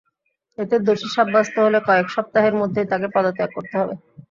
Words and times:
এতে 0.57 0.75
দোষী 0.85 1.07
সাব্যস্ত 1.15 1.55
হলে 1.65 1.79
কয়েক 1.87 2.07
সপ্তাহের 2.15 2.55
মধ্যেই 2.61 2.89
তাঁকে 2.91 3.07
পদত্যাগ 3.15 3.49
করতে 3.55 3.75
হবে। 3.79 3.93